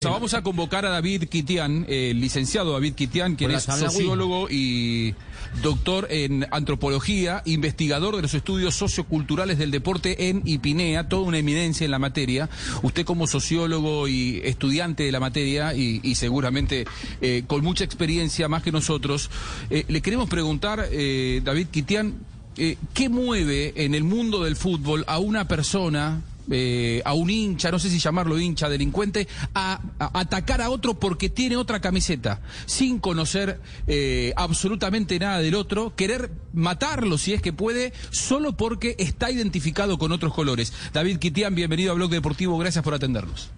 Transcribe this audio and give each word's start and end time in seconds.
Vamos 0.00 0.32
a 0.34 0.42
convocar 0.42 0.86
a 0.86 0.90
David 0.90 1.24
Quitián, 1.24 1.84
el 1.88 2.20
licenciado 2.20 2.72
David 2.72 2.94
Quitián, 2.94 3.34
quien 3.34 3.50
Hola, 3.50 3.58
es 3.58 3.64
sociólogo 3.64 4.48
y 4.48 5.16
doctor 5.60 6.06
en 6.08 6.46
antropología, 6.52 7.42
investigador 7.46 8.14
de 8.14 8.22
los 8.22 8.32
estudios 8.32 8.76
socioculturales 8.76 9.58
del 9.58 9.72
deporte 9.72 10.28
en 10.28 10.42
Ipinea, 10.44 11.08
toda 11.08 11.22
una 11.22 11.38
eminencia 11.38 11.84
en 11.84 11.90
la 11.90 11.98
materia. 11.98 12.48
Usted 12.82 13.04
como 13.04 13.26
sociólogo 13.26 14.06
y 14.06 14.40
estudiante 14.44 15.02
de 15.02 15.10
la 15.10 15.18
materia 15.18 15.74
y, 15.74 15.98
y 16.04 16.14
seguramente 16.14 16.84
eh, 17.20 17.42
con 17.48 17.64
mucha 17.64 17.82
experiencia 17.82 18.46
más 18.46 18.62
que 18.62 18.70
nosotros, 18.70 19.32
eh, 19.68 19.84
le 19.88 20.00
queremos 20.00 20.28
preguntar, 20.28 20.90
eh, 20.92 21.40
David 21.42 21.66
Quitián, 21.72 22.14
eh, 22.56 22.76
¿qué 22.94 23.08
mueve 23.08 23.72
en 23.74 23.96
el 23.96 24.04
mundo 24.04 24.44
del 24.44 24.54
fútbol 24.54 25.02
a 25.08 25.18
una 25.18 25.48
persona 25.48 26.22
eh, 26.50 27.02
a 27.04 27.14
un 27.14 27.30
hincha, 27.30 27.70
no 27.70 27.78
sé 27.78 27.90
si 27.90 27.98
llamarlo 27.98 28.38
hincha, 28.38 28.68
delincuente, 28.68 29.28
a, 29.54 29.80
atacar 29.98 30.60
a 30.60 30.70
otro 30.70 30.94
porque 30.94 31.28
tiene 31.28 31.56
otra 31.56 31.80
camiseta, 31.80 32.40
sin 32.66 32.98
conocer 32.98 33.60
eh, 33.86 34.32
absolutamente 34.36 35.18
nada 35.18 35.38
del 35.38 35.54
otro, 35.54 35.94
querer 35.94 36.30
matarlo 36.52 37.18
si 37.18 37.34
es 37.34 37.42
que 37.42 37.52
puede, 37.52 37.92
solo 38.10 38.56
porque 38.56 38.96
está 38.98 39.30
identificado 39.30 39.98
con 39.98 40.12
otros 40.12 40.34
colores. 40.34 40.72
David 40.92 41.18
Quitián, 41.18 41.54
bienvenido 41.54 41.92
a 41.92 41.94
Blog 41.94 42.10
Deportivo, 42.10 42.58
gracias 42.58 42.84
por 42.84 42.94
atendernos. 42.94 43.50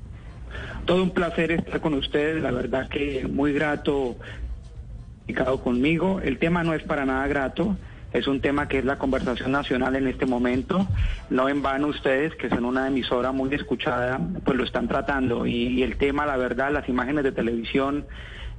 Todo 0.87 1.03
un 1.03 1.11
placer 1.11 1.53
estar 1.53 1.81
con 1.81 1.95
ustedes, 1.95 2.43
la 2.43 2.51
verdad 2.51 2.89
que 2.89 3.27
muy 3.31 3.53
grato 3.53 4.17
conmigo. 5.63 6.21
El 6.23 6.39
tema 6.39 6.65
no 6.65 6.75
es 6.75 6.83
para 6.83 7.05
nada 7.07 7.27
grato. 7.27 7.77
Es 8.13 8.27
un 8.27 8.41
tema 8.41 8.67
que 8.67 8.79
es 8.79 8.85
la 8.85 8.99
conversación 8.99 9.53
nacional 9.53 9.95
en 9.97 10.09
este 10.09 10.27
momento. 10.27 10.87
No 11.29 11.49
en 11.49 11.63
vano 11.63 11.89
ustedes, 11.89 12.35
que 12.35 12.49
son 12.49 12.65
una 12.65 12.89
emisora 12.89 13.31
muy 13.31 13.55
escuchada, 13.55 14.21
pues 14.45 14.57
lo 14.57 14.65
están 14.65 14.89
tratando. 14.89 15.47
Y, 15.47 15.69
y 15.69 15.83
el 15.83 15.97
tema, 15.97 16.27
la 16.27 16.37
verdad, 16.37 16.73
las 16.73 16.89
imágenes 16.89 17.23
de 17.23 17.33
televisión, 17.33 18.07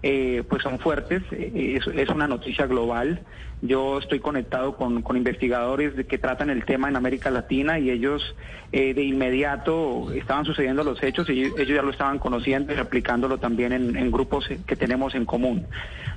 eh, 0.04 0.44
pues 0.50 0.64
son 0.64 0.80
fuertes. 0.80 1.22
Eh, 1.32 1.78
es, 1.80 1.88
es, 1.88 2.10
una 2.10 2.28
noticia 2.28 2.66
global. 2.66 3.22
Yo 3.62 4.00
estoy 4.00 4.20
conectado 4.20 4.76
con, 4.76 5.04
con 5.04 5.18
investigadores 5.18 5.94
que 6.08 6.18
tratan 6.18 6.50
el 6.50 6.66
tema 6.66 6.90
en 6.90 6.96
América 6.96 7.30
Latina 7.30 7.78
y 7.78 7.92
ellos 7.92 8.36
eh, 8.72 8.96
de 8.96 9.04
inmediato 9.04 10.12
estaban 10.14 10.46
sucediendo 10.46 10.84
los 10.84 11.04
hechos 11.04 11.30
y 11.30 11.44
ellos 11.44 11.68
ya 11.68 11.84
lo 11.84 11.92
estaban 11.92 12.18
conociendo 12.18 12.74
y 12.74 12.76
replicándolo 12.76 13.38
también 13.38 13.72
en, 13.72 13.96
en 13.96 14.12
grupos 14.12 14.50
que 14.66 14.76
tenemos 14.76 15.14
en 15.14 15.26
común. 15.26 15.68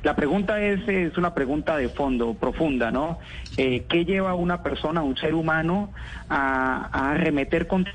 La 0.02 0.16
pregunta 0.16 0.62
es, 0.62 0.88
es 0.88 1.18
una 1.18 1.34
pregunta 1.34 1.76
de 1.76 1.90
fondo, 1.90 2.32
profunda, 2.32 2.90
¿no? 2.90 3.18
Eh, 3.58 3.84
¿Qué 3.88 4.06
lleva 4.06 4.30
a 4.30 4.34
una 4.34 4.62
persona, 4.62 5.02
un 5.02 5.16
ser 5.16 5.34
humano, 5.34 5.92
a, 6.30 6.88
a 6.92 7.10
arremeter 7.12 7.66
contra 7.66 7.92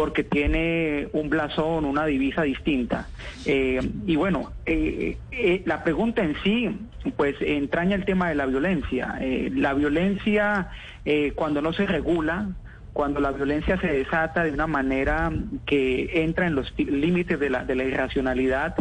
porque 0.00 0.24
tiene 0.24 1.08
un 1.12 1.28
blasón, 1.28 1.84
una 1.84 2.06
divisa 2.06 2.40
distinta. 2.40 3.08
Eh, 3.44 3.86
y 4.06 4.16
bueno, 4.16 4.50
eh, 4.64 5.18
eh, 5.30 5.62
la 5.66 5.84
pregunta 5.84 6.24
en 6.24 6.36
sí, 6.42 6.74
pues 7.18 7.36
entraña 7.42 7.96
el 7.96 8.06
tema 8.06 8.30
de 8.30 8.34
la 8.34 8.46
violencia. 8.46 9.18
la 9.20 9.74
violencia, 9.74 10.70
cuando 11.34 11.60
no 11.60 11.74
se 11.74 11.84
regula, 11.84 12.48
cuando 12.94 13.20
la 13.20 13.30
violencia 13.30 13.78
se 13.78 13.88
desata 13.88 14.42
de 14.42 14.52
una 14.52 14.66
manera 14.66 15.30
que 15.66 16.22
entra 16.24 16.46
en 16.46 16.54
los 16.54 16.72
límites 16.78 17.38
de 17.38 17.50
la, 17.50 17.64
de 17.64 17.74
la 17.74 17.84
irracionalidad, 17.84 18.76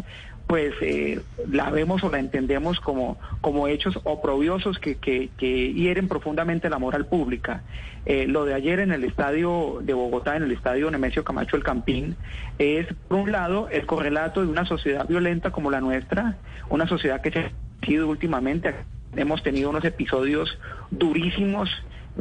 pues 0.49 0.73
eh, 0.81 1.21
la 1.47 1.69
vemos 1.69 2.03
o 2.03 2.09
la 2.09 2.17
entendemos 2.17 2.79
como, 2.79 3.19
como 3.39 3.67
hechos 3.67 3.99
oprobiosos 4.03 4.79
que, 4.79 4.95
que, 4.95 5.29
que 5.37 5.73
hieren 5.73 6.07
profundamente 6.07 6.71
la 6.71 6.79
moral 6.79 7.05
pública. 7.05 7.61
Eh, 8.07 8.25
lo 8.27 8.45
de 8.45 8.55
ayer 8.55 8.79
en 8.79 8.91
el 8.91 9.03
estadio 9.03 9.77
de 9.83 9.93
Bogotá, 9.93 10.37
en 10.37 10.41
el 10.41 10.51
estadio 10.51 10.89
Nemesio 10.89 11.23
Camacho 11.23 11.55
El 11.55 11.63
Campín, 11.63 12.15
es, 12.57 12.87
por 13.07 13.19
un 13.19 13.31
lado, 13.31 13.69
el 13.69 13.85
correlato 13.85 14.41
de 14.41 14.47
una 14.47 14.65
sociedad 14.65 15.07
violenta 15.07 15.51
como 15.51 15.69
la 15.69 15.81
nuestra, 15.81 16.37
una 16.69 16.87
sociedad 16.87 17.21
que 17.21 17.29
ha 17.37 17.85
sido 17.85 18.07
últimamente, 18.07 18.73
hemos 19.15 19.43
tenido 19.43 19.69
unos 19.69 19.85
episodios 19.85 20.57
durísimos 20.89 21.69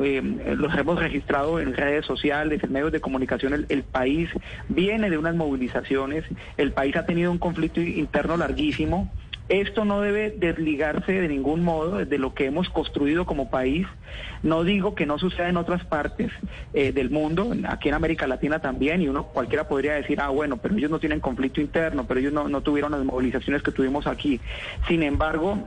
eh, 0.05 0.23
los 0.57 0.77
hemos 0.77 0.99
registrado 0.99 1.61
en 1.61 1.75
redes 1.75 2.07
sociales, 2.07 2.63
en 2.63 2.73
medios 2.73 2.93
de 2.93 3.01
comunicación, 3.01 3.67
el, 3.69 3.83
país 3.83 4.29
viene 4.69 5.11
de 5.11 5.19
unas 5.19 5.35
movilizaciones, 5.35 6.25
el 6.57 6.73
país 6.73 6.97
ha 6.97 7.07
tenido 7.07 7.31
un 7.31 7.39
conflicto 7.39 7.81
interno 7.81 8.37
larguísimo. 8.37 9.11
Esto 9.49 9.87
no 9.87 10.03
debe 10.03 10.31
desligarse 10.31 11.11
de 11.11 11.27
ningún 11.27 11.65
modo 11.65 12.05
de 12.05 12.19
lo 12.19 12.35
que 12.35 12.45
hemos 12.45 12.69
construido 12.69 13.25
como 13.25 13.49
país. 13.49 13.87
No 14.43 14.63
digo 14.63 14.95
que 14.95 15.07
no 15.07 15.19
suceda 15.19 15.49
en 15.49 15.57
otras 15.57 15.87
partes 15.87 16.31
eh, 16.75 16.93
del 16.93 17.09
mundo, 17.09 17.55
aquí 17.67 17.89
en 17.89 17.95
América 17.95 18.27
Latina 18.27 18.59
también, 18.59 19.01
y 19.01 19.09
uno 19.09 19.25
cualquiera 19.25 19.67
podría 19.67 19.95
decir, 19.95 20.21
ah, 20.21 20.29
bueno, 20.29 20.59
pero 20.59 20.77
ellos 20.77 20.91
no 20.91 20.99
tienen 20.99 21.21
conflicto 21.21 21.63
interno, 21.63 22.05
pero 22.07 22.21
ellos 22.21 22.33
no, 22.33 22.47
no 22.49 22.61
tuvieron 22.61 22.93
las 22.93 23.05
movilizaciones 23.05 23.63
que 23.63 23.73
tuvimos 23.73 24.07
aquí. 24.07 24.39
Sin 24.87 25.03
embargo, 25.03 25.65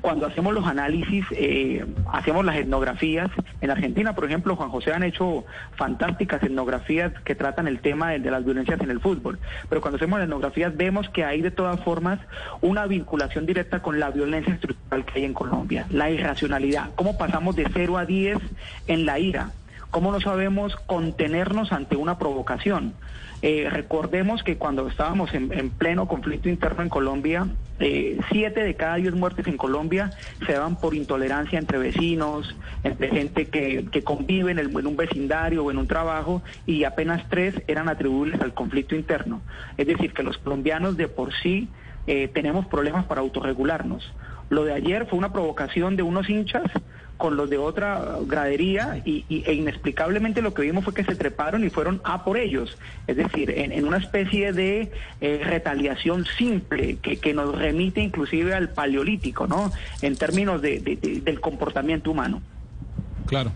cuando 0.00 0.26
hacemos 0.26 0.54
los 0.54 0.66
análisis, 0.66 1.24
eh, 1.32 1.84
hacemos 2.12 2.44
las 2.44 2.56
etnografías. 2.56 3.30
En 3.60 3.70
Argentina, 3.70 4.14
por 4.14 4.24
ejemplo, 4.24 4.56
Juan 4.56 4.70
José 4.70 4.92
han 4.92 5.02
hecho 5.02 5.44
fantásticas 5.76 6.42
etnografías 6.42 7.12
que 7.24 7.34
tratan 7.34 7.68
el 7.68 7.80
tema 7.80 8.10
de, 8.10 8.30
las 8.30 8.44
violencias 8.44 8.80
en 8.80 8.90
el 8.90 9.00
fútbol. 9.00 9.38
Pero 9.68 9.80
cuando 9.80 9.96
hacemos 9.96 10.18
las 10.18 10.26
etnografías 10.26 10.76
vemos 10.76 11.08
que 11.08 11.24
hay 11.24 11.42
de 11.42 11.50
todas 11.50 11.80
formas 11.80 12.18
una 12.60 12.86
vinculación 12.86 13.46
directa 13.46 13.82
con 13.82 13.98
la 14.00 14.10
violencia 14.10 14.54
estructural 14.54 15.04
que 15.04 15.18
hay 15.18 15.24
en 15.24 15.34
Colombia, 15.34 15.86
la 15.90 16.10
irracionalidad. 16.10 16.90
¿Cómo 16.94 17.18
pasamos 17.18 17.56
de 17.56 17.66
0 17.72 17.98
a 17.98 18.06
10 18.06 18.38
en 18.86 19.06
la 19.06 19.18
ira? 19.18 19.50
¿Cómo 19.90 20.12
no 20.12 20.20
sabemos 20.20 20.76
contenernos 20.86 21.72
ante 21.72 21.96
una 21.96 22.16
provocación? 22.16 22.94
Eh, 23.42 23.68
recordemos 23.70 24.42
que 24.42 24.56
cuando 24.56 24.86
estábamos 24.86 25.34
en, 25.34 25.52
en, 25.52 25.70
pleno 25.70 26.06
conflicto 26.06 26.48
interno 26.48 26.82
en 26.82 26.88
Colombia, 26.88 27.48
eh, 27.80 28.20
siete 28.30 28.62
de 28.62 28.76
cada 28.76 28.96
diez 28.96 29.14
muertes 29.14 29.46
en 29.46 29.56
Colombia 29.56 30.10
se 30.46 30.52
daban 30.52 30.76
por 30.76 30.94
intolerancia 30.94 31.58
entre 31.58 31.78
vecinos, 31.78 32.54
entre 32.84 33.08
gente 33.08 33.48
que, 33.48 33.86
que 33.90 34.04
convive 34.04 34.52
en, 34.52 34.58
el, 34.58 34.68
un 34.86 34.96
vecindario 34.96 35.64
o 35.64 35.70
en 35.70 35.78
un 35.78 35.88
trabajo, 35.88 36.42
y 36.66 36.84
apenas 36.84 37.28
tres 37.28 37.60
eran 37.66 37.88
atribuibles 37.88 38.40
al 38.42 38.54
conflicto 38.54 38.94
interno. 38.94 39.40
Es 39.76 39.86
decir, 39.86 40.12
que 40.12 40.22
los 40.22 40.38
colombianos 40.38 40.96
de 40.96 41.08
por 41.08 41.32
sí 41.34 41.68
eh, 42.06 42.28
tenemos 42.28 42.66
problemas 42.66 43.06
para 43.06 43.22
autorregularnos. 43.22 44.12
Lo 44.50 44.64
de 44.64 44.72
ayer 44.74 45.06
fue 45.06 45.18
una 45.18 45.32
provocación 45.32 45.96
de 45.96 46.02
unos 46.02 46.28
hinchas 46.28 46.70
con 47.20 47.36
los 47.36 47.48
de 47.48 47.58
otra 47.58 48.16
gradería 48.26 49.00
y, 49.04 49.24
e 49.28 49.52
inexplicablemente 49.52 50.42
lo 50.42 50.52
que 50.54 50.62
vimos 50.62 50.82
fue 50.82 50.94
que 50.94 51.04
se 51.04 51.14
treparon 51.14 51.62
y 51.62 51.70
fueron 51.70 52.00
a 52.02 52.24
por 52.24 52.36
ellos. 52.36 52.76
Es 53.06 53.16
decir, 53.16 53.52
en, 53.56 53.86
una 53.86 53.98
especie 53.98 54.52
de 54.52 54.90
eh, 55.20 55.40
retaliación 55.44 56.24
simple 56.24 56.96
que, 56.96 57.34
nos 57.34 57.56
remite 57.56 58.00
inclusive 58.00 58.54
al 58.54 58.70
paleolítico, 58.70 59.46
¿no? 59.46 59.70
En 60.02 60.16
términos 60.16 60.60
de, 60.60 60.80
de, 60.80 60.96
del 61.20 61.40
comportamiento 61.40 62.10
humano. 62.10 62.42
Claro 63.26 63.52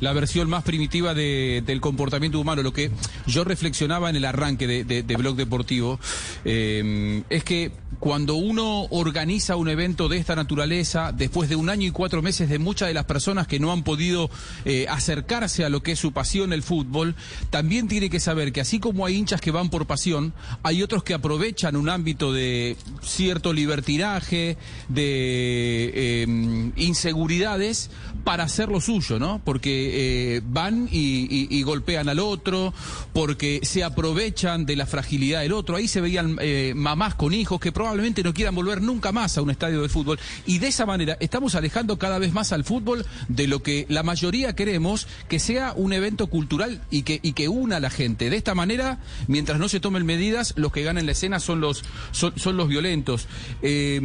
la 0.00 0.12
versión 0.12 0.48
más 0.48 0.64
primitiva 0.64 1.14
de, 1.14 1.62
del 1.64 1.80
comportamiento 1.80 2.40
humano. 2.40 2.62
Lo 2.62 2.72
que 2.72 2.90
yo 3.26 3.44
reflexionaba 3.44 4.10
en 4.10 4.16
el 4.16 4.24
arranque 4.24 4.66
de, 4.66 4.84
de, 4.84 5.16
Blog 5.16 5.36
Deportivo 5.36 6.00
eh, 6.44 7.22
es 7.28 7.44
que 7.44 7.70
cuando 8.02 8.34
uno 8.34 8.86
organiza 8.90 9.54
un 9.54 9.68
evento 9.68 10.08
de 10.08 10.18
esta 10.18 10.34
naturaleza, 10.34 11.12
después 11.12 11.48
de 11.48 11.54
un 11.54 11.68
año 11.70 11.86
y 11.86 11.92
cuatro 11.92 12.20
meses 12.20 12.48
de 12.48 12.58
muchas 12.58 12.88
de 12.88 12.94
las 12.94 13.04
personas 13.04 13.46
que 13.46 13.60
no 13.60 13.70
han 13.70 13.84
podido 13.84 14.28
eh, 14.64 14.86
acercarse 14.88 15.64
a 15.64 15.68
lo 15.68 15.84
que 15.84 15.92
es 15.92 16.00
su 16.00 16.10
pasión, 16.12 16.52
el 16.52 16.64
fútbol, 16.64 17.14
también 17.50 17.86
tiene 17.86 18.10
que 18.10 18.18
saber 18.18 18.52
que 18.52 18.60
así 18.60 18.80
como 18.80 19.06
hay 19.06 19.14
hinchas 19.14 19.40
que 19.40 19.52
van 19.52 19.70
por 19.70 19.86
pasión, 19.86 20.32
hay 20.64 20.82
otros 20.82 21.04
que 21.04 21.14
aprovechan 21.14 21.76
un 21.76 21.88
ámbito 21.88 22.32
de 22.32 22.76
cierto 23.02 23.52
libertinaje, 23.52 24.56
de 24.88 25.92
eh, 25.94 26.72
inseguridades, 26.74 27.90
para 28.24 28.44
hacer 28.44 28.68
lo 28.68 28.80
suyo, 28.80 29.18
¿no? 29.18 29.40
Porque 29.44 29.91
eh, 29.92 30.40
van 30.44 30.88
y, 30.90 31.62
golpean 31.62 32.08
al 32.08 32.18
otro, 32.18 32.74
porque 33.12 33.60
se 33.62 33.84
aprovechan 33.84 34.66
de 34.66 34.76
la 34.76 34.86
fragilidad 34.86 35.40
del 35.40 35.52
otro. 35.52 35.76
Ahí 35.76 35.88
se 35.88 36.00
veían 36.00 36.36
eh, 36.40 36.72
mamás 36.74 37.14
con 37.14 37.34
hijos 37.34 37.60
que 37.60 37.72
probablemente 37.72 38.22
no 38.22 38.34
quieran 38.34 38.54
volver 38.54 38.82
nunca 38.82 39.12
más 39.12 39.38
a 39.38 39.42
un 39.42 39.50
estadio 39.50 39.82
de 39.82 39.88
fútbol. 39.88 40.18
Y 40.46 40.58
de 40.58 40.68
esa 40.68 40.86
manera 40.86 41.16
estamos 41.20 41.54
alejando 41.54 41.98
cada 41.98 42.18
vez 42.18 42.32
más 42.32 42.52
al 42.52 42.64
fútbol 42.64 43.06
de 43.28 43.46
lo 43.46 43.62
que 43.62 43.86
la 43.88 44.02
mayoría 44.02 44.54
queremos 44.54 45.06
que 45.28 45.38
sea 45.38 45.72
un 45.76 45.92
evento 45.92 46.26
cultural 46.26 46.80
y 46.90 47.02
que, 47.02 47.20
y 47.22 47.32
que 47.32 47.48
una 47.48 47.76
a 47.76 47.80
la 47.80 47.90
gente. 47.90 48.30
De 48.30 48.36
esta 48.36 48.54
manera, 48.54 48.98
mientras 49.28 49.58
no 49.58 49.68
se 49.68 49.80
tomen 49.80 50.04
medidas, 50.06 50.54
los 50.56 50.72
que 50.72 50.82
ganan 50.82 51.06
la 51.06 51.12
escena 51.12 51.40
son 51.40 51.60
los, 51.60 51.84
son, 52.10 52.38
son 52.38 52.56
los 52.56 52.68
violentos. 52.68 53.26
Eh, 53.62 54.00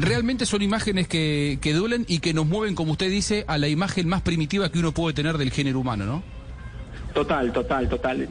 realmente 0.00 0.46
son 0.46 0.62
imágenes 0.62 1.08
que, 1.08 1.58
que 1.60 1.72
duelen 1.72 2.04
y 2.08 2.18
que 2.18 2.34
nos 2.34 2.46
mueven 2.46 2.74
como 2.74 2.92
usted 2.92 3.10
dice, 3.10 3.44
a 3.48 3.58
la 3.58 3.68
imagen 3.68 4.08
más 4.08 4.22
primitiva 4.22 4.51
que 4.70 4.78
uno 4.78 4.92
puede 4.92 5.14
tener 5.14 5.38
del 5.38 5.50
género 5.50 5.80
humano, 5.80 6.04
¿no? 6.04 6.22
Total, 7.14 7.52
total, 7.52 7.88
total. 7.88 8.28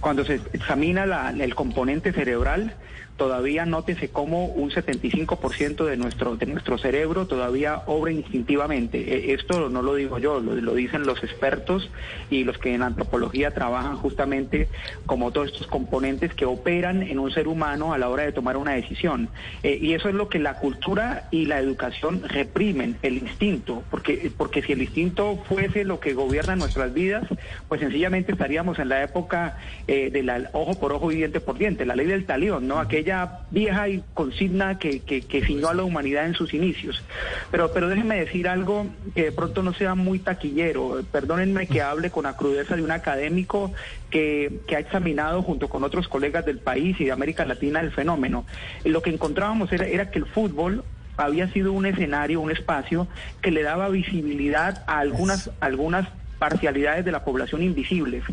Cuando 0.00 0.24
se 0.24 0.40
examina 0.52 1.32
el 1.38 1.54
componente 1.54 2.12
cerebral, 2.12 2.74
todavía 3.18 3.66
nótese 3.66 4.08
cómo 4.08 4.46
un 4.46 4.70
75% 4.70 5.84
de 5.84 5.96
nuestro, 5.98 6.36
de 6.36 6.46
nuestro 6.46 6.78
cerebro 6.78 7.26
todavía 7.26 7.82
obra 7.86 8.12
instintivamente. 8.12 8.98
E, 8.98 9.34
esto 9.34 9.68
no 9.68 9.82
lo 9.82 9.96
digo 9.96 10.18
yo, 10.18 10.40
lo, 10.40 10.74
dicen 10.74 11.02
los 11.02 11.22
expertos 11.22 11.90
y 12.30 12.44
los 12.44 12.56
que 12.56 12.74
en 12.74 12.82
antropología 12.82 13.50
trabajan 13.50 13.96
justamente 13.96 14.68
como 15.04 15.32
todos 15.32 15.48
estos 15.48 15.66
componentes 15.66 16.32
que 16.32 16.46
operan 16.46 17.02
en 17.02 17.18
un 17.18 17.30
ser 17.30 17.48
humano 17.48 17.92
a 17.92 17.98
la 17.98 18.08
hora 18.08 18.22
de 18.22 18.32
tomar 18.32 18.56
una 18.56 18.72
decisión. 18.72 19.28
Eh, 19.62 19.78
y 19.82 19.92
eso 19.92 20.08
es 20.08 20.14
lo 20.14 20.28
que 20.28 20.38
la 20.38 20.54
cultura 20.54 21.28
y 21.32 21.46
la 21.46 21.58
educación 21.58 22.22
reprimen, 22.26 22.96
el 23.02 23.18
instinto, 23.18 23.82
porque, 23.90 24.30
porque 24.36 24.62
si 24.62 24.72
el 24.72 24.82
instinto 24.82 25.42
fuese 25.48 25.84
lo 25.84 25.98
que 25.98 26.14
gobierna 26.14 26.54
nuestras 26.54 26.94
vidas, 26.94 27.26
pues 27.66 27.80
sencillamente 27.80 28.30
estaríamos 28.30 28.78
en 28.78 28.88
la 28.88 29.02
época 29.02 29.56
eh, 29.86 30.10
de 30.10 30.22
la 30.22 30.50
ojo 30.52 30.78
por 30.78 30.92
ojo 30.92 31.10
y 31.12 31.16
diente 31.16 31.40
por 31.40 31.58
diente, 31.58 31.86
la 31.86 31.96
ley 31.96 32.06
del 32.06 32.26
talión, 32.26 32.66
¿no? 32.66 32.78
Aquella 32.78 33.40
vieja 33.50 33.88
y 33.88 34.02
consigna 34.14 34.78
que, 34.78 35.00
que, 35.00 35.22
que 35.22 35.42
a 35.68 35.74
la 35.74 35.82
humanidad 35.82 36.26
en 36.26 36.34
sus 36.34 36.54
inicios. 36.54 37.02
Pero, 37.50 37.72
pero 37.72 37.88
déjenme 37.88 38.18
decir 38.20 38.48
algo 38.48 38.86
que 39.14 39.24
de 39.24 39.32
pronto 39.32 39.62
no 39.62 39.72
sea 39.72 39.94
muy 39.94 40.18
taquillero. 40.18 41.02
Perdónenme 41.10 41.66
que 41.66 41.82
hable 41.82 42.10
con 42.10 42.24
la 42.24 42.36
crudeza 42.36 42.76
de 42.76 42.82
un 42.82 42.90
académico 42.90 43.72
que, 44.10 44.60
que 44.66 44.76
ha 44.76 44.80
examinado 44.80 45.42
junto 45.42 45.68
con 45.68 45.84
otros 45.84 46.08
colegas 46.08 46.44
del 46.44 46.58
país 46.58 47.00
y 47.00 47.04
de 47.04 47.12
América 47.12 47.44
Latina 47.44 47.80
el 47.80 47.90
fenómeno. 47.90 48.44
Lo 48.84 49.02
que 49.02 49.10
encontrábamos 49.10 49.72
era, 49.72 49.86
era 49.86 50.10
que 50.10 50.18
el 50.18 50.26
fútbol 50.26 50.84
había 51.16 51.48
sido 51.52 51.72
un 51.72 51.86
escenario, 51.86 52.40
un 52.40 52.50
espacio 52.50 53.08
que 53.42 53.50
le 53.50 53.62
daba 53.62 53.88
visibilidad 53.88 54.84
a 54.86 54.98
algunas, 55.00 55.50
algunas 55.60 56.08
parcialidades 56.38 57.04
de 57.04 57.12
la 57.12 57.24
población 57.24 57.62
invisibles 57.62 58.24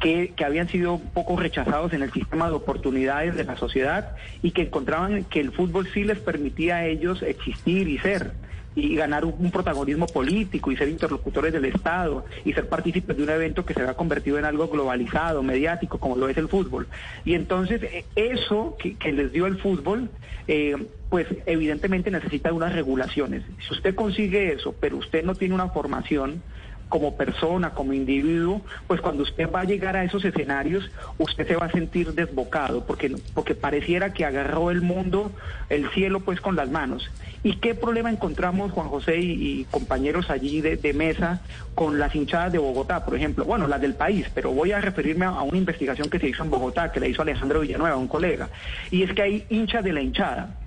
que, 0.00 0.32
que, 0.36 0.44
habían 0.44 0.68
sido 0.68 0.94
un 0.94 1.10
poco 1.10 1.36
rechazados 1.36 1.92
en 1.92 2.02
el 2.02 2.12
sistema 2.12 2.48
de 2.48 2.54
oportunidades 2.54 3.36
de 3.36 3.44
la 3.44 3.56
sociedad 3.56 4.16
y 4.42 4.50
que 4.50 4.62
encontraban 4.62 5.24
que 5.24 5.40
el 5.40 5.52
fútbol 5.52 5.88
sí 5.92 6.04
les 6.04 6.18
permitía 6.18 6.76
a 6.76 6.86
ellos 6.86 7.22
existir 7.22 7.88
y 7.88 7.98
ser 7.98 8.32
y 8.76 8.96
ganar 8.96 9.24
un, 9.24 9.50
protagonismo 9.50 10.06
político 10.06 10.72
y 10.72 10.76
ser 10.76 10.88
interlocutores 10.88 11.52
del 11.52 11.64
Estado 11.66 12.24
y 12.44 12.52
ser 12.52 12.68
partícipes 12.68 13.16
de 13.16 13.22
un 13.22 13.30
evento 13.30 13.64
que 13.64 13.74
se 13.74 13.82
ha 13.82 13.94
convertido 13.94 14.38
en 14.38 14.44
algo 14.44 14.68
globalizado, 14.68 15.42
mediático, 15.42 15.98
como 15.98 16.16
lo 16.16 16.28
es 16.28 16.36
el 16.36 16.48
fútbol. 16.48 16.88
Y 17.24 17.34
entonces 17.34 17.82
eh, 17.82 18.04
eso 18.16 18.76
que, 18.78 18.96
que 18.96 19.12
les 19.12 19.32
dio 19.32 19.46
el 19.46 19.58
fútbol, 19.58 20.10
eh, 20.48 20.76
pues 21.08 21.28
evidentemente 21.46 22.10
necesita 22.10 22.52
unas 22.52 22.74
regulaciones. 22.74 23.42
Si 23.66 23.74
usted 23.74 23.94
consigue 23.94 24.52
eso, 24.52 24.74
pero 24.80 24.96
usted 24.96 25.24
no 25.24 25.34
tiene 25.34 25.54
una 25.54 25.68
formación, 25.68 26.42
como 26.88 27.16
persona, 27.16 27.70
como 27.70 27.92
individuo, 27.92 28.62
pues 28.86 29.00
cuando 29.00 29.22
usted 29.22 29.50
va 29.50 29.60
a 29.60 29.64
llegar 29.64 29.96
a 29.96 30.04
esos 30.04 30.24
escenarios, 30.24 30.90
usted 31.18 31.46
se 31.46 31.56
va 31.56 31.66
a 31.66 31.70
sentir 31.70 32.12
desbocado, 32.12 32.86
porque, 32.86 33.16
porque 33.34 33.54
pareciera 33.54 34.12
que 34.12 34.24
agarró 34.24 34.70
el 34.70 34.80
mundo, 34.80 35.32
el 35.70 35.88
cielo, 35.90 36.20
pues 36.20 36.40
con 36.40 36.56
las 36.56 36.70
manos. 36.70 37.10
¿Y 37.42 37.56
qué 37.56 37.74
problema 37.74 38.10
encontramos, 38.10 38.72
Juan 38.72 38.88
José 38.88 39.18
y, 39.18 39.66
compañeros 39.70 40.30
allí 40.30 40.60
de, 40.60 40.76
de, 40.76 40.92
mesa, 40.94 41.42
con 41.74 41.98
las 41.98 42.14
hinchadas 42.14 42.52
de 42.52 42.58
Bogotá, 42.58 43.04
por 43.04 43.14
ejemplo? 43.16 43.44
Bueno, 43.44 43.66
las 43.66 43.80
del 43.80 43.94
país, 43.94 44.26
pero 44.34 44.52
voy 44.52 44.72
a 44.72 44.80
referirme 44.80 45.26
a, 45.26 45.42
una 45.42 45.58
investigación 45.58 46.08
que 46.08 46.18
se 46.18 46.28
hizo 46.28 46.42
en 46.42 46.50
Bogotá, 46.50 46.92
que 46.92 47.00
la 47.00 47.08
hizo 47.08 47.22
Alejandro 47.22 47.60
Villanueva, 47.60 47.96
un 47.96 48.08
colega, 48.08 48.48
y 48.90 49.02
es 49.02 49.12
que 49.12 49.22
hay 49.22 49.46
hinchas 49.50 49.84
de 49.84 49.92
la 49.92 50.00
hinchada 50.00 50.58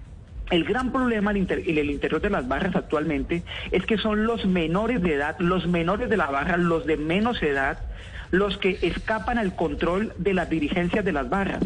el 0.49 0.63
gran 0.63 0.91
problema 0.91 1.31
en 1.31 1.38
el 1.38 1.89
interior 1.89 2.21
de 2.21 2.29
las 2.29 2.47
barras 2.47 2.75
actualmente 2.75 3.44
es 3.71 3.85
que 3.85 3.97
son 3.97 4.25
los 4.25 4.45
menores 4.45 5.01
de 5.01 5.15
edad, 5.15 5.35
los 5.39 5.67
menores 5.67 6.09
de 6.09 6.17
la 6.17 6.27
barra, 6.27 6.57
los 6.57 6.85
de 6.85 6.97
menos 6.97 7.41
edad, 7.44 7.79
los 8.31 8.57
que 8.57 8.77
escapan 8.81 9.38
al 9.38 9.56
control 9.56 10.13
de 10.18 10.33
las 10.33 10.50
dirigencias 10.50 11.03
de 11.03 11.12
las 11.12 11.29
barras. 11.29 11.63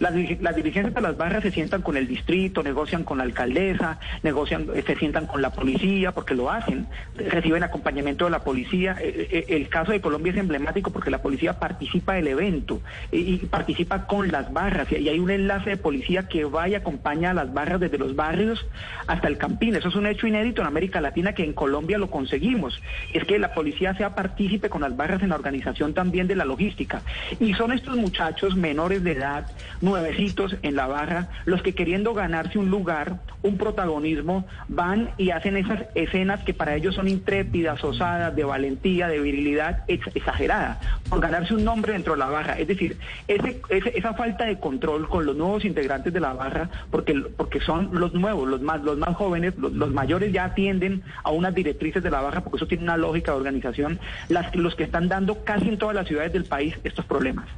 Las, 0.00 0.14
dirigencias 0.14 0.94
de 0.94 1.00
las 1.00 1.16
barras 1.16 1.42
se 1.42 1.50
sientan 1.50 1.82
con 1.82 1.96
el 1.96 2.06
distrito, 2.06 2.62
negocian 2.62 3.02
con 3.02 3.18
la 3.18 3.24
alcaldesa, 3.24 3.98
negocian, 4.22 4.68
eh, 4.74 4.84
se 4.86 4.94
sientan 4.96 5.26
con 5.26 5.42
la 5.42 5.50
policía, 5.50 6.12
porque 6.12 6.34
lo 6.34 6.50
hacen, 6.50 6.86
reciben 7.16 7.64
acompañamiento 7.64 8.26
de 8.26 8.30
la 8.30 8.44
policía. 8.44 8.96
Eh, 9.00 9.28
eh, 9.30 9.44
el 9.48 9.68
caso 9.68 9.90
de 9.92 10.00
Colombia 10.00 10.32
es 10.32 10.38
emblemático 10.38 10.92
porque 10.92 11.10
la 11.10 11.20
policía 11.20 11.58
participa 11.58 12.14
del 12.14 12.28
evento 12.28 12.80
y, 13.10 13.38
participa 13.38 14.06
con 14.06 14.30
las 14.30 14.52
barras 14.52 14.90
y 14.92 15.08
hay 15.08 15.18
un 15.18 15.30
enlace 15.30 15.70
de 15.70 15.76
policía 15.76 16.28
que 16.28 16.44
va 16.44 16.68
y 16.68 16.74
acompaña 16.74 17.30
a 17.30 17.34
las 17.34 17.52
barras 17.52 17.80
desde 17.80 17.98
los 17.98 18.14
barrios 18.14 18.66
hasta 19.06 19.26
el 19.26 19.36
campín. 19.36 19.74
Eso 19.74 19.88
es 19.88 19.96
un 19.96 20.06
hecho 20.06 20.26
inédito 20.26 20.60
en 20.60 20.68
América 20.68 21.00
Latina 21.00 21.32
que 21.32 21.44
en 21.44 21.52
Colombia 21.52 21.98
lo 21.98 22.10
conseguimos. 22.10 22.80
Es 23.12 23.24
que 23.24 23.38
la 23.38 23.52
policía 23.52 23.94
sea 23.94 24.14
partícipe 24.14 24.68
con 24.68 24.82
las 24.82 24.96
barras 24.96 25.22
en 25.22 25.30
la 25.30 25.34
organización 25.34 25.94
también 25.98 26.28
de 26.28 26.36
la 26.36 26.44
logística. 26.44 27.02
Y 27.40 27.54
son 27.54 27.72
estos 27.72 27.96
muchachos 27.96 28.54
menores 28.54 29.02
de 29.02 29.12
edad, 29.12 29.50
nuevecitos 29.80 30.54
en 30.62 30.76
la 30.76 30.86
barra, 30.86 31.26
los 31.44 31.60
que 31.60 31.74
queriendo 31.74 32.14
ganarse 32.14 32.56
un 32.56 32.70
lugar, 32.70 33.18
un 33.42 33.58
protagonismo, 33.58 34.46
van 34.68 35.10
y 35.18 35.30
hacen 35.30 35.56
esas 35.56 35.86
escenas 35.96 36.44
que 36.44 36.54
para 36.54 36.76
ellos 36.76 36.94
son 36.94 37.08
intrépidas, 37.08 37.82
osadas, 37.82 38.36
de 38.36 38.44
valentía, 38.44 39.08
de 39.08 39.18
virilidad 39.18 39.82
exagerada, 39.88 40.78
por 41.08 41.20
ganarse 41.20 41.54
un 41.54 41.64
nombre 41.64 41.94
dentro 41.94 42.12
de 42.12 42.20
la 42.20 42.26
barra. 42.26 42.56
Es 42.60 42.68
decir, 42.68 42.96
esa 43.26 44.14
falta 44.14 44.44
de 44.44 44.60
control 44.60 45.08
con 45.08 45.26
los 45.26 45.34
nuevos 45.34 45.64
integrantes 45.64 46.12
de 46.12 46.20
la 46.20 46.32
barra, 46.32 46.70
porque, 46.92 47.14
porque 47.36 47.58
son 47.58 47.90
los 47.92 48.14
nuevos, 48.14 48.46
los 48.48 48.62
más, 48.62 48.82
los 48.82 48.98
más 48.98 49.16
jóvenes, 49.16 49.54
los, 49.58 49.92
mayores 49.92 50.32
ya 50.32 50.44
atienden 50.44 51.02
a 51.24 51.30
unas 51.30 51.52
directrices 51.56 52.04
de 52.04 52.10
la 52.10 52.20
barra, 52.20 52.42
porque 52.42 52.58
eso 52.58 52.68
tiene 52.68 52.84
una 52.84 52.96
lógica 52.96 53.32
de 53.32 53.38
organización, 53.38 53.98
las, 54.28 54.54
los 54.54 54.76
que 54.76 54.84
están 54.84 55.08
dando 55.08 55.42
casi 55.42 55.68
en 55.68 55.78
las 55.94 56.06
ciudades 56.06 56.32
del 56.32 56.44
país 56.44 56.74
estos 56.84 57.04
problemas. 57.04 57.48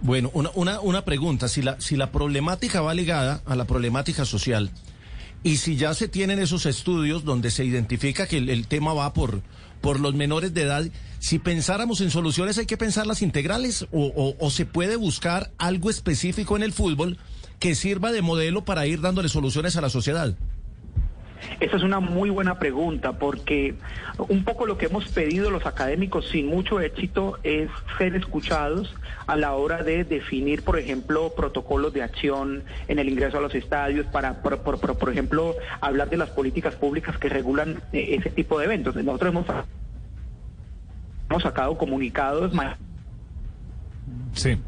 Bueno, 0.00 0.30
una, 0.34 0.50
una, 0.54 0.80
una 0.80 1.04
pregunta, 1.04 1.48
si 1.48 1.62
la, 1.62 1.80
si 1.80 1.96
la 1.96 2.12
problemática 2.12 2.80
va 2.82 2.94
ligada 2.94 3.42
a 3.46 3.56
la 3.56 3.64
problemática 3.64 4.24
social 4.24 4.70
y 5.42 5.58
si 5.58 5.76
ya 5.76 5.94
se 5.94 6.08
tienen 6.08 6.38
esos 6.38 6.66
estudios 6.66 7.24
donde 7.24 7.50
se 7.50 7.64
identifica 7.64 8.26
que 8.26 8.38
el, 8.38 8.66
tema 8.66 8.94
va 8.94 9.12
por, 9.12 9.42
por 9.80 10.00
los 10.00 10.14
menores 10.14 10.54
de 10.54 10.62
edad, 10.62 10.84
si 11.20 11.38
pensáramos 11.38 12.00
en 12.00 12.10
soluciones 12.10 12.58
hay 12.58 12.66
que 12.66 12.76
pensarlas 12.76 13.22
integrales 13.22 13.86
o, 13.92 14.34
o 14.38 14.50
se 14.50 14.66
puede 14.66 14.96
buscar 14.96 15.50
algo 15.58 15.90
específico 15.90 16.56
en 16.56 16.62
el 16.62 16.72
fútbol 16.72 17.18
que 17.58 17.74
sirva 17.74 18.12
de 18.12 18.22
modelo 18.22 18.64
para 18.64 18.86
ir 18.86 19.00
dándole 19.00 19.28
soluciones 19.28 19.76
a 19.76 19.80
la 19.80 19.90
sociedad. 19.90 20.34
Esa 21.60 21.76
es 21.76 21.82
una 21.82 22.00
muy 22.00 22.30
buena 22.30 22.58
pregunta 22.58 23.18
porque 23.18 23.74
un 24.18 24.44
poco 24.44 24.66
lo 24.66 24.78
que 24.78 24.86
hemos 24.86 25.08
pedido 25.08 25.50
los 25.50 25.66
académicos 25.66 26.28
sin 26.28 26.46
mucho 26.46 26.80
éxito 26.80 27.38
es 27.42 27.70
ser 27.98 28.14
escuchados 28.14 28.94
a 29.26 29.36
la 29.36 29.54
hora 29.54 29.82
de 29.82 30.04
definir, 30.04 30.62
por 30.62 30.78
ejemplo, 30.78 31.32
protocolos 31.34 31.92
de 31.92 32.02
acción 32.02 32.64
en 32.88 32.98
el 32.98 33.08
ingreso 33.08 33.38
a 33.38 33.40
los 33.40 33.54
estadios 33.54 34.06
para, 34.06 34.42
por, 34.42 34.58
por, 34.60 35.10
ejemplo, 35.10 35.54
hablar 35.80 36.10
de 36.10 36.16
las 36.16 36.30
políticas 36.30 36.74
públicas 36.74 37.16
que 37.18 37.28
regulan 37.28 37.82
eh, 37.92 38.16
ese 38.18 38.30
tipo 38.30 38.58
de 38.58 38.66
eventos. 38.66 38.94
Nosotros 38.96 39.30
hemos, 39.30 39.46
hemos 41.30 41.42
sacado 41.42 41.78
comunicados. 41.78 42.52
Sí. 44.34 44.58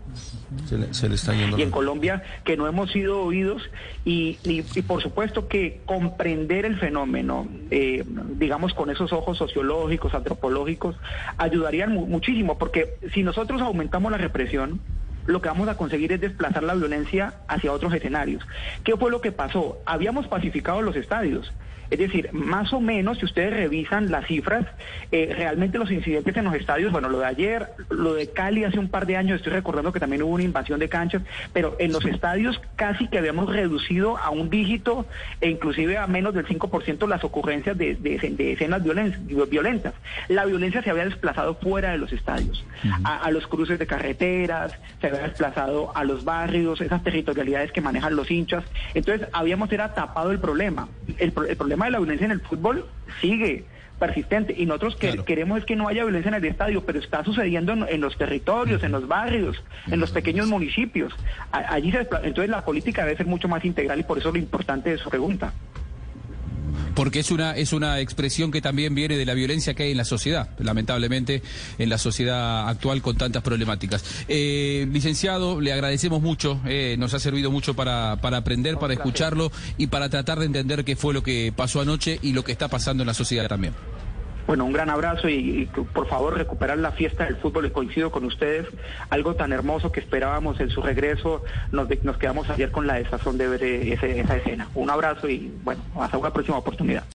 Se 0.67 1.09
le, 1.09 1.15
está 1.15 1.35
yendo 1.35 1.59
y 1.59 1.63
en 1.63 1.71
Colombia 1.71 2.23
que 2.45 2.57
no 2.57 2.69
hemos 2.69 2.93
sido 2.93 3.23
oídos 3.23 3.69
y, 4.05 4.39
y, 4.45 4.63
por 4.83 5.03
supuesto 5.03 5.49
que 5.49 5.81
comprender 5.87 6.65
el 6.65 6.79
fenómeno, 6.79 7.49
eh, 7.71 8.05
digamos 8.39 8.73
con 8.73 8.91
esos 8.91 9.13
ojos 9.13 9.39
sociológicos, 9.39 10.15
antropológicos, 10.15 10.97
ayudarían 11.37 11.93
muchísimo, 11.93 12.59
porque 12.59 12.95
si 13.13 13.23
nosotros 13.23 13.61
aumentamos 13.61 14.13
la 14.13 14.19
represión, 14.19 14.81
lo 15.27 15.43
que 15.43 15.49
vamos 15.49 15.69
a 15.69 15.77
conseguir 15.77 16.13
es 16.13 16.21
desplazar 16.21 16.63
la 16.63 16.75
violencia 16.75 17.35
hacia 17.49 17.73
otros 17.73 17.93
escenarios. 17.93 18.47
¿Qué 18.85 18.97
fue 18.97 19.11
lo 19.11 19.21
que 19.21 19.33
pasó? 19.33 19.79
Habíamos 19.85 20.29
pacificado 20.29 20.83
los 20.83 20.97
estadios. 20.97 21.53
Es 21.91 21.99
decir, 21.99 22.31
más 22.33 22.73
o 22.73 22.81
menos, 22.81 23.19
si 23.19 23.25
ustedes 23.25 23.53
revisan 23.53 24.11
las 24.11 24.27
cifras, 24.27 24.67
eh, 25.13 25.33
realmente 25.37 25.79
los 25.79 25.91
incidentes 25.91 26.37
en 26.37 26.45
los 26.45 26.55
estadios, 26.55 26.93
bueno, 26.93 27.09
lo 27.09 27.21
de 27.21 27.27
ayer, 27.27 27.69
lo 27.91 28.15
de 28.15 28.29
Cali 28.31 28.65
hace 28.65 28.79
un 28.79 28.89
par 28.89 29.07
de 29.07 29.17
años, 29.17 29.37
estoy 29.37 29.53
recordando 29.53 29.93
que 29.93 30.01
también 30.01 30.23
hubo 30.23 30.35
una 30.35 30.43
invasión 30.43 30.81
de 30.81 30.89
canchas, 30.89 31.23
pero 31.53 31.77
en 31.79 31.93
los 31.93 32.05
estadios 32.05 32.61
casi 32.77 33.09
que 33.09 33.19
habíamos 33.19 33.53
reducido 33.53 34.17
a 34.19 34.31
un 34.31 34.51
dígito 34.51 35.07
e 35.41 35.51
inclusive 35.51 35.97
a 35.97 36.07
menos 36.07 36.35
del 36.35 36.47
5% 36.47 37.09
las 37.09 37.25
ocurrencias 37.25 37.77
de, 37.79 37.97
escenas 38.53 38.83
violentas. 38.83 39.95
La 40.29 40.45
violencia 40.45 40.83
se 40.83 40.91
había 40.91 41.05
desplazado 41.05 41.55
fuera 41.55 41.93
de 41.93 41.99
los 41.99 42.13
estadios, 42.13 42.65
a, 43.05 43.31
los 43.31 43.47
cruces 43.47 43.79
de 43.79 43.87
carreteras, 43.87 44.73
se 45.01 45.09
había 45.09 45.21
desplazado 45.21 45.97
a 45.97 46.05
los 46.05 46.25
barrios, 46.25 46.81
esas 46.81 47.03
territorialidades 47.03 47.73
que 47.73 47.81
manejan 47.81 48.17
los 48.17 48.31
hinchas. 48.31 48.65
Entonces, 48.95 49.29
habíamos 49.33 49.71
era 49.73 49.95
tapado 49.95 50.31
el 50.31 50.39
problema. 50.39 50.89
el 51.19 51.33
problema 51.33 51.76
tema 51.77 51.85
de 51.87 51.93
la 51.93 51.99
violencia 51.99 52.25
en 52.25 52.31
el 52.31 52.41
fútbol 52.41 52.87
sigue 53.21 53.67
persistente 53.99 54.55
y 54.57 54.65
nosotros 54.65 54.97
que, 54.97 55.19
queremos 55.25 55.59
es 55.59 55.65
que 55.67 55.77
no 55.77 55.89
haya 55.89 56.05
violencia 56.05 56.31
en 56.31 56.35
el 56.37 56.45
estadio, 56.47 56.85
pero 56.87 56.99
está 56.99 57.23
sucediendo 57.23 57.75
en, 57.75 58.01
los 58.01 58.17
territorios, 58.17 58.83
en 58.83 58.93
los 58.93 59.07
barrios, 59.07 59.63
en 59.87 60.01
los 60.01 60.11
pequeños 60.11 60.49
municipios. 60.49 61.15
allí 61.53 61.93
entonces 62.23 62.49
la 62.49 62.65
política 62.65 63.05
debe 63.05 63.17
ser 63.19 63.27
mucho 63.27 63.47
más 63.47 63.63
integral 63.67 64.01
y 64.01 64.05
por 64.05 64.17
eso 64.17 64.33
lo 64.33 64.39
importante 64.39 64.89
de 64.89 64.97
su 64.97 65.11
pregunta. 65.11 65.53
Porque 66.97 67.21
es 67.21 67.31
una, 67.31 67.55
es 67.55 67.73
una 67.73 68.01
expresión 68.01 68.51
que 68.51 68.61
también 68.61 68.95
viene 68.95 69.17
de 69.17 69.25
la 69.25 69.35
violencia 69.35 69.75
que 69.75 69.85
hay 69.85 69.91
en 69.93 69.99
la 69.99 70.05
sociedad, 70.05 70.49
lamentablemente, 70.59 71.43
en 71.79 71.89
la 71.89 71.99
sociedad 71.99 72.69
actual 72.69 73.03
con 73.03 73.17
tantas 73.17 73.43
problemáticas. 73.43 74.03
Eh, 74.29 74.89
licenciado, 74.91 75.61
le 75.61 75.73
agradecemos 75.73 76.23
mucho, 76.23 76.61
eh, 76.67 76.97
nos 76.99 77.15
ha 77.15 77.21
servido 77.21 77.51
mucho 77.51 77.75
para, 77.75 78.17
para 78.21 78.39
aprender, 78.39 78.79
para 78.79 78.95
escucharlo 78.95 79.53
y 79.77 79.89
para 79.89 80.09
tratar 80.09 80.41
de 80.41 80.47
entender 80.47 80.85
qué 80.85 80.97
fue 80.97 81.15
lo 81.15 81.23
que 81.23 81.53
pasó 81.55 81.83
anoche 81.83 82.19
y 82.23 82.33
lo 82.33 82.43
que 82.43 82.53
está 82.53 82.69
pasando 82.69 83.03
en 83.03 83.09
la 83.09 83.15
sociedad 83.15 83.47
también. 83.47 83.75
Bueno, 84.47 84.65
un 84.65 84.73
gran 84.73 84.91
abrazo 84.91 85.29
y, 85.29 85.69
por 85.93 86.07
favor 86.07 86.37
recuperar 86.37 86.79
la 86.79 86.93
fiesta 86.93 87.25
del 87.25 87.37
fútbol 87.37 87.67
y 87.67 87.71
coincido 87.71 88.11
con 88.11 88.25
ustedes. 88.25 88.67
Algo 89.11 89.35
tan 89.35 89.53
hermoso 89.53 89.91
que 89.91 90.01
esperábamos 90.01 90.61
en 90.61 90.71
su 90.71 90.83
regreso, 90.83 91.43
nos, 91.73 91.89
quedamos 92.19 92.49
ayer 92.51 92.71
con 92.71 92.87
la 92.87 92.95
desazón 92.95 93.39
de 93.39 93.49
ver 93.49 93.65
esa 93.65 94.37
escena. 94.37 94.69
Un 94.75 94.91
abrazo 94.91 95.29
y 95.29 95.53
bueno, 95.65 95.83
hasta 96.01 96.19
una 96.19 96.33
próxima 96.33 96.59
oportunidad. 96.59 97.05